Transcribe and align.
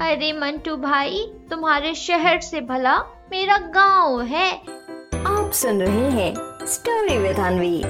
अरे 0.00 0.32
मंटू 0.32 0.76
भाई 0.76 1.18
तुम्हारे 1.50 1.94
शहर 1.94 2.40
से 2.40 2.60
भला 2.60 2.96
मेरा 3.30 3.56
गाँव 3.74 4.20
है। 4.22 4.50
आप 5.26 5.50
सुन 5.54 5.80
रहे 5.82 6.08
हैं 6.10 6.66
स्टोरी 6.66 7.16
विद 7.18 7.38
अनवी 7.38 7.80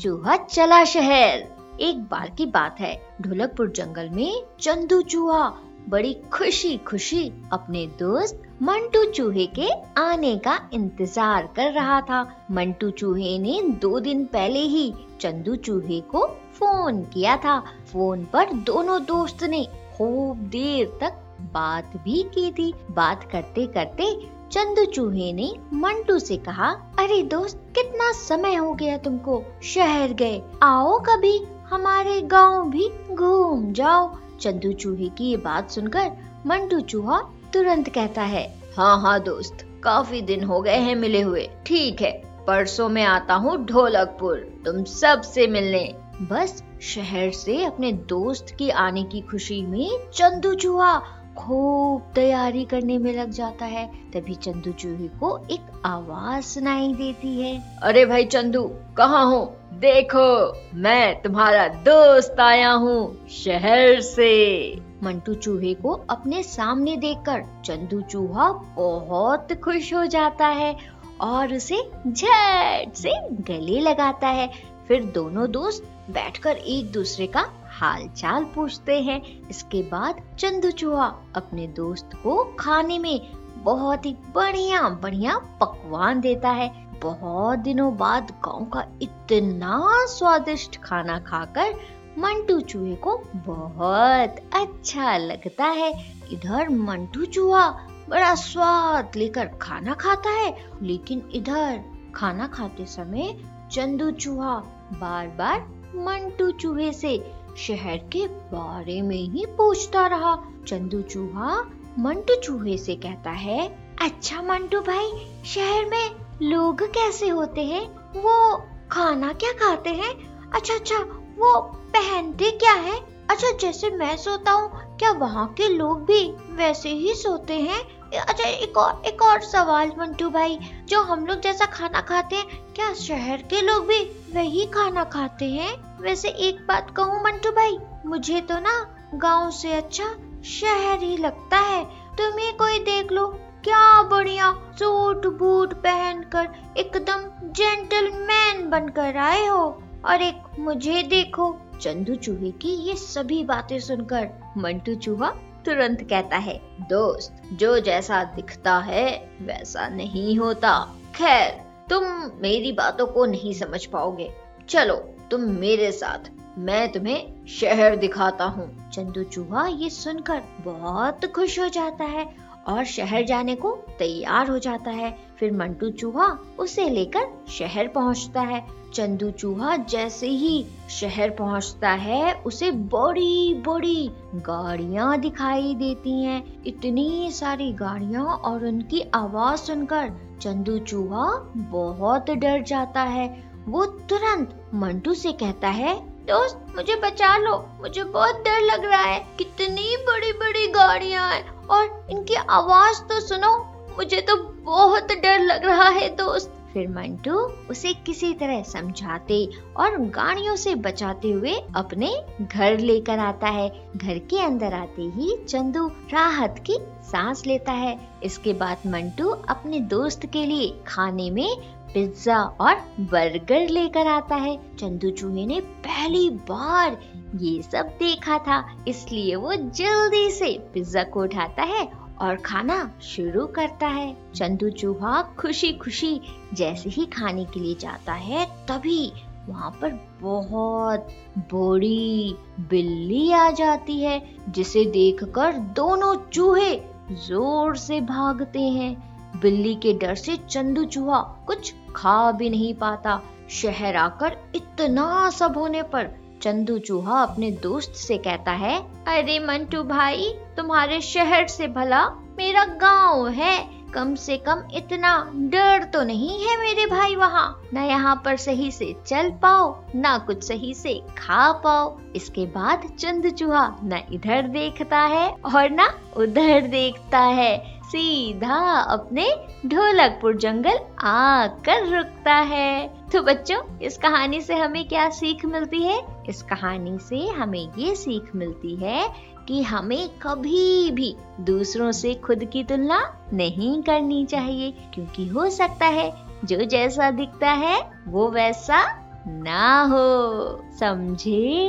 चूहा 0.00 0.36
चला 0.36 0.82
शहर। 0.84 1.46
एक 1.80 2.02
बार 2.10 2.30
की 2.38 2.46
बात 2.46 2.80
है 2.80 2.94
ढोलकपुर 3.22 3.70
जंगल 3.70 4.08
में 4.08 4.42
चंदू 4.60 5.00
चूहा 5.02 5.48
बड़ी 5.88 6.12
खुशी 6.32 6.76
खुशी 6.78 7.32
अपने 7.52 7.86
दोस्त 7.98 8.42
मंटू 8.62 9.04
चूहे 9.04 9.46
के 9.58 9.68
आने 9.98 10.36
का 10.36 10.58
इंतज़ार 10.74 11.48
कर 11.56 11.72
रहा 11.72 12.00
था। 12.00 12.22
मंटू 12.50 12.90
चूहे 12.90 13.38
ने 13.38 13.60
दो 13.82 14.00
दिन 14.00 14.24
पहले 14.24 14.60
ही 14.60 14.92
चंदू 15.20 15.56
चूहे 15.56 16.00
को 16.00 16.26
फ़ोन 16.54 17.02
किया 17.04 17.36
था। 17.36 17.58
फ़ोन 17.92 18.24
पर 18.24 18.52
दोनों 18.52 19.04
दोस्त 19.04 19.42
ने 19.44 19.64
खूब 19.96 20.36
देर 20.48 20.98
तक 21.00 21.18
बात 21.54 21.96
भी 22.04 22.22
की 22.34 22.50
थी। 22.52 22.72
बात 22.90 23.28
करते 23.32 23.66
करते 23.66 24.14
चंदू 24.52 24.84
चूहे 24.84 25.32
ने 25.32 25.52
मंटू 25.72 26.18
से 26.18 26.36
कहा, 26.36 26.70
अरे 26.98 27.22
दोस्त, 27.22 27.58
कितना 27.74 28.12
समय 28.12 28.54
हो 28.54 28.72
गया 28.74 28.96
तुमको 28.96 29.42
शहर 29.62 30.12
गए। 30.12 30.42
आओ 30.62 30.98
कभी, 30.98 31.38
हमारे 31.70 32.20
गाँव 32.22 32.70
भी 32.70 32.88
घूम 33.14 33.72
जाओ। 33.72 34.10
चंदू 34.42 34.72
चूहे 34.72 35.08
की 35.08 35.30
ये 35.30 35.36
बात 35.36 35.70
सुनकर 35.70 36.10
मंटू 36.46 36.80
चूहा 36.82 37.20
तुरंत 37.52 37.88
कहता 37.88 38.22
है 38.22 38.44
हाँ 38.76 39.00
हाँ 39.00 39.18
दोस्त, 39.22 39.66
काफ़ी 39.84 40.20
दिन 40.22 40.44
हो 40.44 40.60
गए 40.60 40.76
हैं 40.78 40.94
मिले 40.96 41.20
हुए। 41.20 41.48
ठीक 41.66 42.02
है, 42.02 42.12
परसों 42.46 42.88
में 42.88 43.02
आता 43.04 43.34
हूँ 43.34 43.56
ढोलकपुर। 43.66 44.36
तुम 44.64 44.82
सबसे 44.84 45.46
मिलने। 45.46 45.82
बस 46.22 46.62
शहर 46.84 47.30
से 47.30 47.64
अपने 47.64 47.92
दोस्त 48.08 48.54
की 48.58 48.70
आने 48.70 49.02
की 49.04 49.20
खुशी 49.20 49.60
में 49.62 50.10
चंदू 50.10 50.54
चूहा 50.54 50.98
खूब 51.38 52.10
तैयारी 52.14 52.64
करने 52.64 52.98
में 52.98 53.12
लग 53.12 53.30
जाता 53.30 53.66
है। 53.66 53.86
तभी 54.14 54.34
चंदू 54.36 54.72
चूहे 54.72 55.08
को 55.20 55.36
एक 55.50 55.70
आवाज़ 55.86 56.44
सुनाई 56.44 56.92
देती 56.94 57.40
है, 57.40 57.58
अरे 57.82 58.04
भाई 58.06 58.24
चंदू, 58.26 58.62
कहाँ 58.96 59.24
हो? 59.26 59.40
देखो, 59.82 60.52
मैं 60.74 61.22
तुम्हारा 61.22 61.68
दोस्त 61.68 62.40
आया 62.40 62.72
हूँ 62.72 63.28
शहर 63.28 64.00
से। 64.00 64.74
मंटू 65.02 65.34
चूहे 65.34 65.74
को 65.74 65.92
अपने 66.10 66.42
सामने 66.42 66.96
देखकर 66.96 67.62
चंदू 67.64 68.00
चूहा 68.00 68.52
बहुत 68.52 69.52
खुश 69.52 69.94
हो 69.94 70.06
जाता 70.06 70.46
है 70.46 70.76
और 71.20 71.54
उसे 71.54 71.90
झट 72.08 72.94
से 72.94 73.12
गले 73.30 73.80
लगाता 73.80 74.28
है। 74.28 74.50
फिर 74.88 75.04
दोनों 75.04 75.50
दोस्त 75.50 75.82
बैठकर 76.10 76.56
एक 76.56 76.92
दूसरे 76.92 77.26
का 77.26 77.44
हाल 77.80 78.08
चाल 78.08 78.44
पूछते 78.44 79.00
हैं। 79.00 79.48
इसके 79.48 79.82
बाद 79.82 80.22
चंदू 80.38 80.70
चूहा 80.70 81.14
अपने 81.36 81.66
दोस्त 81.66 82.10
को 82.14 82.56
खाने 82.58 82.98
में 82.98 83.20
बहुत 83.56 84.06
ही 84.06 84.16
बढ़िया 84.34 84.88
बढ़िया 84.88 85.38
पकवान 85.38 86.20
देता 86.20 86.50
है। 86.50 86.81
बहुत 87.02 87.58
दिनों 87.58 87.96
बाद 87.96 88.30
गाँव 88.44 88.64
का 88.64 88.84
इतना 89.02 89.78
स्वादिष्ट 90.08 90.76
खाना 90.82 91.18
खाकर 91.20 91.74
मंटू 92.18 92.58
चूहे 92.60 92.94
को 92.96 93.16
बहुत 93.46 94.36
अच्छा 94.54 95.16
लगता 95.16 95.64
है। 95.64 95.90
इधर 96.32 96.68
मंटू 96.68 97.24
चूहा 97.26 97.68
बड़ा 98.08 98.34
स्वाद 98.34 99.16
लेकर 99.16 99.46
खाना 99.62 99.94
खाता 99.94 100.30
है, 100.30 100.54
लेकिन 100.82 101.22
इधर 101.34 101.82
खाना 102.14 102.46
खाते 102.46 102.86
समय 102.86 103.36
चंदू 103.72 104.10
चूहा 104.10 104.54
बार 105.00 105.28
बार 105.38 105.60
मंटू 105.96 106.50
चूहे 106.50 106.92
से 106.92 107.16
शहर 107.58 107.96
के 108.12 108.26
बारे 108.52 109.00
में 109.02 109.16
ही 109.16 109.46
पूछता 109.58 110.06
रहा। 110.06 110.36
चंदू 110.66 111.00
चूहा 111.02 111.56
मंटू 111.98 112.34
चूहे 112.40 112.76
से 112.78 112.94
कहता 112.96 113.30
है 113.30 113.66
अच्छा 114.02 114.42
मंटू 114.42 114.80
भाई, 114.80 115.10
शहर 115.44 115.84
में 115.84 116.21
लोग 116.42 116.82
कैसे 116.82 117.28
होते 117.28 117.64
हैं? 117.64 117.82
वो 118.12 118.56
खाना 118.92 119.32
क्या 119.32 119.52
खाते 119.52 119.90
हैं? 119.90 120.12
अच्छा 120.50 120.74
अच्छा 120.74 120.96
वो 121.38 121.60
पहनते 121.94 122.50
क्या 122.50 122.72
है? 122.72 122.94
अच्छा 123.30 123.50
जैसे 123.60 123.90
मैं 123.90 124.16
सोता 124.16 124.52
हूँ, 124.52 124.96
क्या 124.98 125.10
वहाँ 125.10 125.46
के 125.46 125.68
लोग 125.68 126.04
भी 126.04 126.22
वैसे 126.56 126.88
ही 126.88 127.14
सोते 127.14 127.54
हैं? 127.54 127.80
अच्छा 128.18 128.44
एक 128.44 128.76
और 128.76 129.02
एक 129.06 129.22
और 129.22 129.40
सवाल 129.40 129.92
मंटू 129.98 130.30
भाई, 130.30 130.58
जो 130.88 131.02
हम 131.02 131.26
लोग 131.26 131.40
जैसा 131.40 131.66
खाना 131.66 132.00
खाते 132.00 132.36
हैं, 132.36 132.72
क्या 132.74 132.92
शहर 132.94 133.42
के 133.42 133.60
लोग 133.60 133.86
भी 133.86 134.02
वही 134.34 134.66
खाना 134.66 135.04
खाते 135.04 135.44
हैं? 135.44 135.72
वैसे 136.00 136.28
एक 136.28 136.66
बात 136.66 136.90
कहूँ 136.90 137.22
मंटू 137.24 137.50
भाई, 137.50 137.78
मुझे 138.06 138.40
तो 138.40 138.58
ना 138.58 138.74
गाँव 139.14 139.50
से 139.50 139.72
अच्छा 139.72 140.04
शहर 140.44 141.02
ही 141.02 141.16
लगता 141.16 141.58
है। 141.58 141.84
तुम्हें 142.18 142.56
कोई 142.56 142.78
देख 142.78 143.12
लो 143.12 143.26
क्या 143.64 144.02
बढ़िया 144.02 144.52
सूट 144.78 145.26
बूट 145.26 145.74
पहनकर 145.74 146.48
एकदम 146.76 147.50
जेंटलमैन 147.52 148.70
बनकर 148.70 149.16
आए 149.16 149.46
हो? 149.46 149.82
और 150.04 150.22
एक 150.22 150.42
मुझे 150.58 151.02
देखो, 151.02 151.56
चंदू 151.80 152.14
चूहे 152.14 152.50
की 152.50 152.68
ये 152.68 152.96
सभी 152.96 153.44
बातें 153.44 153.80
सुनकर 153.80 154.28
मंटू 154.56 154.94
चूहा 154.94 155.30
तुरंत 155.64 156.02
कहता 156.10 156.36
है, 156.36 156.60
दोस्त, 156.88 157.42
जो 157.52 157.78
जैसा 157.80 158.24
दिखता 158.24 158.78
है, 158.78 159.30
वैसा 159.42 159.88
नहीं 159.88 160.38
होता। 160.38 160.94
खैर, 161.14 161.50
तुम 161.90 162.04
मेरी 162.40 162.72
बातों 162.72 163.06
को 163.06 163.26
नहीं 163.26 163.52
समझ 163.52 163.86
पाओगे। 163.86 164.30
चलो, 164.68 164.96
तुम 165.30 165.40
मेरे 165.40 165.92
साथ, 165.92 166.30
मैं 166.58 166.92
तुम्हें 166.92 167.46
शहर 167.46 167.96
दिखाता 167.96 168.44
हूँ। 168.44 168.90
चंदू 168.90 169.22
चूहा 169.22 169.66
ये 169.66 169.90
सुनकर 169.90 170.42
बहुत 170.60 171.24
खुश 171.24 171.60
हो 171.60 171.68
जाता 171.68 172.04
है 172.04 172.51
और 172.68 172.84
शहर 172.84 173.22
जाने 173.22 173.54
को 173.54 173.78
तैयार 173.98 174.50
हो 174.50 174.58
जाता 174.58 174.90
है। 174.90 175.18
फिर 175.38 175.52
मंटू 175.52 175.90
चूहा 175.90 176.38
उसे 176.58 176.88
लेकर 176.88 177.44
शहर 177.48 177.88
पहुँचता 177.88 178.40
है। 178.40 178.82
चंदू 178.94 179.30
चूहा 179.30 179.76
जैसे 179.76 180.26
ही 180.26 180.66
शहर 180.90 181.30
पहुँचता 181.30 181.90
है, 181.90 182.34
उसे 182.34 182.70
बड़ी 182.70 183.54
बड़ी 183.54 184.10
गाड़ियाँ 184.34 185.20
दिखाई 185.20 185.74
देती 185.74 186.24
हैं। 186.24 186.62
इतनी 186.66 187.30
सारी 187.30 187.72
गाड़ियाँ 187.72 188.24
और 188.24 188.66
उनकी 188.66 189.10
आवाज़ 189.14 189.60
सुनकर 189.60 190.12
चंदू 190.42 190.78
चूहा 190.78 191.52
बहुत 191.56 192.30
डर 192.30 192.62
जाता 192.62 193.02
है। 193.02 193.52
वो 193.68 193.86
तुरंत 193.86 194.70
मंटू 194.74 195.14
से 195.14 195.32
कहता 195.32 195.68
है, 195.68 196.00
दोस्त, 196.00 196.66
मुझे 196.76 196.94
बचा 196.94 197.36
लो। 197.36 197.68
मुझे 197.80 198.04
बहुत 198.04 198.34
डर 198.34 198.60
लग 198.60 198.84
रहा 198.84 199.02
है। 199.02 199.26
कितनी 199.38 199.96
बड़ी 199.96 200.32
बड़ी 200.32 200.66
गाड़ियाँ 200.66 201.30
हैं 201.30 201.61
और 201.70 202.06
इनकी 202.10 202.34
आवाज़ 202.34 203.02
तो 203.02 203.20
सुनो, 203.20 203.56
मुझे 203.98 204.20
तो 204.20 204.36
बहुत 204.64 205.12
डर 205.12 205.38
लग 205.40 205.64
रहा 205.64 205.88
है 205.88 206.08
दोस्त। 206.16 206.52
फिर 206.72 206.88
मंटू 206.88 207.38
उसे 207.70 207.92
किसी 207.94 208.32
तरह 208.34 208.62
समझाते 208.62 209.36
और 209.76 209.96
गाड़ियों 210.10 210.54
से 210.56 210.74
बचाते 210.74 211.30
हुए 211.30 211.54
अपने 211.76 212.12
घर 212.42 212.78
लेकर 212.78 213.18
आता 213.18 213.46
है। 213.46 213.68
घर 213.96 214.18
के 214.20 214.40
अंदर 214.40 214.74
आते 214.74 215.02
ही 215.16 215.36
चंदू 215.48 215.86
राहत 216.12 216.62
की 216.66 216.78
सांस 217.02 217.46
लेता 217.46 217.72
है। 217.72 217.98
इसके 218.22 218.52
बाद 218.52 218.86
मंटू 218.86 219.28
अपने 219.28 219.80
दोस्त 219.90 220.26
के 220.26 220.46
लिए 220.46 220.74
खाने 220.86 221.30
में 221.30 221.56
पिज्जा 221.94 222.42
और 222.60 222.74
बर्गर 223.00 223.68
लेकर 223.68 224.06
आता 224.06 224.36
है। 224.36 224.56
चंदू 224.78 225.10
चूहे 225.10 225.46
ने 225.46 225.60
पहली 225.60 226.28
बार 226.50 226.98
ये 227.34 227.60
सब 227.62 227.88
देखा 227.98 228.38
था, 228.38 228.64
इसलिए 228.88 229.34
वो 229.36 229.54
जल्दी 229.54 230.30
से 230.30 230.52
पिज्जा 230.74 231.02
को 231.04 231.22
उठाता 231.22 231.62
है 231.64 231.84
और 232.20 232.36
खाना 232.36 232.78
शुरू 233.02 233.46
करता 233.48 233.86
है। 233.88 234.14
चंदू 234.34 234.70
चूहा 234.70 235.22
खुशी 235.38 235.72
खुशी 235.74 236.20
जैसे 236.54 236.90
ही 236.90 237.06
खाने 237.08 237.44
के 237.44 237.60
लिए 237.60 237.74
जाता 237.74 238.12
है, 238.12 238.44
तभी 238.68 239.12
वहाँ 239.48 239.70
पर 239.80 239.98
बहुत 240.20 241.08
बड़ी 241.52 242.36
बिल्ली 242.70 243.30
आ 243.32 243.50
जाती 243.50 244.00
है, 244.00 244.20
जिसे 244.48 244.84
देखकर 244.84 245.52
दोनों 245.76 246.14
चूहे 246.30 246.74
ज़ोर 247.18 247.76
से 247.76 248.00
भागते 248.00 248.60
हैं। 248.60 249.40
बिल्ली 249.40 249.74
के 249.74 249.92
डर 249.98 250.14
से 250.14 250.36
चंदू 250.38 250.84
चूहा 250.84 251.20
कुछ 251.46 251.74
खा 251.96 252.30
भी 252.32 252.50
नहीं 252.50 252.74
पाता। 252.74 253.20
शहर 253.50 253.96
आकर 253.96 254.36
इतना 254.54 255.30
सब 255.30 255.56
होने 255.58 255.82
पर 255.84 256.10
चंदू 256.42 256.78
चूहा 256.78 257.20
अपने 257.22 257.50
दोस्त 257.62 257.94
से 257.96 258.16
कहता 258.18 258.52
है, 258.52 258.78
अरे 259.08 259.38
मंटू 259.38 259.82
भाई, 259.84 260.32
तुम्हारे 260.56 261.00
शहर 261.00 261.46
से 261.48 261.66
भला 261.68 262.04
मेरा 262.38 262.64
गाँव 262.80 263.28
है। 263.30 263.82
कम 263.94 264.14
से 264.14 264.36
कम 264.38 264.62
इतना 264.74 265.12
डर 265.52 265.82
तो 265.84 266.02
नहीं 266.02 266.38
है 266.40 266.56
मेरे 266.60 266.86
भाई 266.86 267.16
वहाँ। 267.16 267.62
न 267.74 267.78
यहाँ 267.78 268.14
पर 268.24 268.36
सही 268.36 268.70
से 268.70 268.94
चल 269.06 269.30
पाओ, 269.42 269.74
न 269.96 270.18
कुछ 270.26 270.42
सही 270.44 270.72
से 270.74 270.94
खा 271.18 271.50
पाओ। 271.64 271.96
इसके 272.16 272.46
बाद 272.46 272.88
चंद 272.98 273.28
चूहा 273.30 273.66
न 273.84 274.02
इधर 274.12 274.48
देखता 274.48 275.00
है 275.06 275.28
और 275.28 275.68
न 275.70 275.88
उधर 276.16 276.66
देखता 276.68 277.18
है। 277.18 277.81
सीधा 277.92 278.58
अपने 278.80 279.24
ढोलकपुर 279.66 280.36
जंगल 280.36 280.78
आकर 281.00 281.86
रुकता 281.96 282.34
है। 282.34 282.88
तो 283.12 283.22
बच्चों, 283.22 283.78
इस 283.78 283.98
कहानी 283.98 284.40
से 284.40 284.54
हमें 284.54 284.88
क्या 284.88 285.08
सीख 285.10 285.44
मिलती 285.44 285.82
है? 285.82 286.00
इस 286.28 286.42
कहानी 286.42 286.98
से 286.98 287.26
हमें 287.28 287.68
ये 287.78 287.94
सीख 287.94 288.30
मिलती 288.34 288.74
है 288.76 289.04
कि 289.48 289.62
हमें 289.62 290.08
कभी 290.22 290.90
भी 290.90 291.14
दूसरों 291.40 291.90
से 291.92 292.14
खुद 292.14 292.44
की 292.44 292.64
तुलना 292.64 293.00
नहीं 293.32 293.82
करनी 293.82 294.24
चाहिए, 294.26 294.70
क्योंकि 294.94 295.28
हो 295.28 295.48
सकता 295.50 295.86
है 295.86 296.10
जो 296.44 296.64
जैसा 296.64 297.10
दिखता 297.10 297.50
है, 297.50 297.78
वो 298.08 298.28
वैसा 298.30 298.82
ना 299.28 299.82
हो। 299.82 300.64
समझे? 300.80 301.68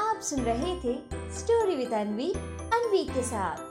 आप 0.00 0.20
सुन 0.22 0.40
रहे 0.40 0.76
थे 0.76 0.98
स्टोरी 1.38 1.76
विद 1.76 1.92
अनवी 1.92 2.32
अनवी 2.74 3.04
के 3.04 3.22
साथ। 3.22 3.65